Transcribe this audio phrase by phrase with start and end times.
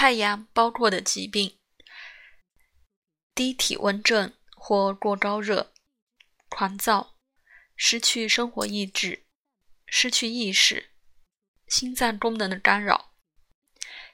[0.00, 1.58] 太阳包括的疾病，
[3.34, 5.74] 低体温症或过高热、
[6.48, 7.18] 狂躁、
[7.76, 9.26] 失去生活意志、
[9.86, 10.92] 失去意识、
[11.68, 13.12] 心脏功能的干扰、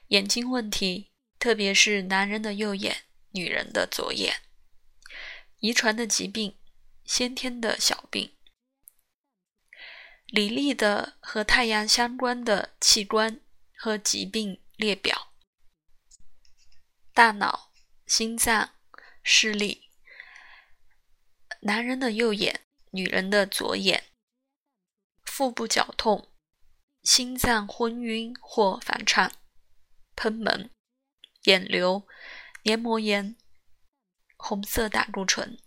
[0.07, 4.41] 眼睛问题，特别是男人的右眼、女人的左眼、
[5.59, 6.59] 遗传的疾病、
[7.05, 8.35] 先天的小病。
[10.25, 13.39] 李丽的和太阳相关的器官
[13.77, 15.26] 和疾病列表：
[17.17, 17.71] 大脑、
[18.05, 18.75] 心脏、
[19.23, 19.89] 视力、
[21.61, 24.11] 男人的右眼、女人的左眼、
[25.23, 26.31] 腹部绞痛、
[27.01, 29.35] 心脏昏晕或反颤、
[30.15, 30.69] 喷门、
[31.45, 32.07] 眼瘤、
[32.61, 33.35] 黏膜炎、
[34.37, 35.59] 红色胆固醇。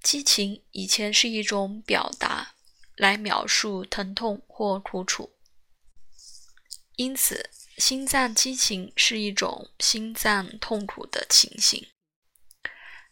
[0.00, 2.54] 激情以前是一种表达，
[2.94, 5.36] 来描述疼痛或苦楚，
[6.94, 11.86] 因此心脏激情是一种心脏痛苦的情形。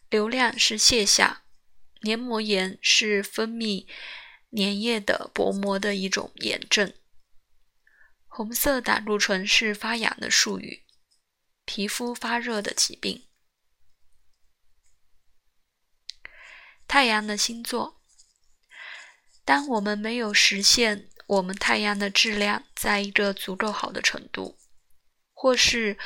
[0.09, 1.43] 流量是泻下，
[2.01, 3.85] 黏膜炎是分泌
[4.51, 6.93] 粘液的薄膜的一种炎症。
[8.27, 10.83] 红色胆固醇是发痒的术语，
[11.65, 13.27] 皮肤发热的疾病。
[16.87, 18.01] 太阳的星座，
[19.43, 24.57] 当我们没有实现我们太阳的质量在一个足够好的程度，
[25.33, 25.97] 或是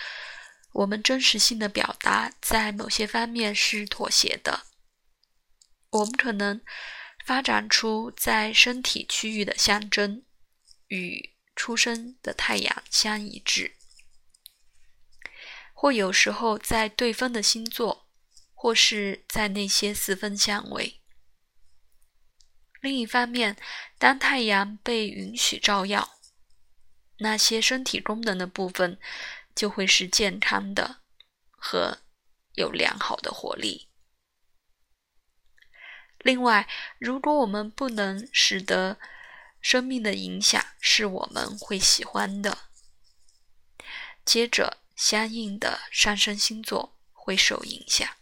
[0.74, 4.66] 我们真实性的表达在某些方面是妥协的，
[5.90, 6.62] 我们可能
[7.26, 10.24] 发展出在身体区域的象征
[10.88, 13.76] 与出生的太阳相一致，
[15.74, 18.06] 或有时候在对分的星座。
[18.62, 20.99] 或是在那些四分相位。
[22.82, 23.58] 另一方面，
[23.98, 26.18] 当太阳被允许照耀，
[27.18, 29.00] 那些身体功能的部分
[29.54, 31.02] 就会是健康的
[31.50, 32.00] 和
[32.54, 33.90] 有良好的活力。
[36.20, 36.68] 另外，
[36.98, 38.98] 如果我们不能使得
[39.62, 42.58] 生命的影响是我们会喜欢的，
[44.24, 48.19] 接着相应的上升星座会受影响。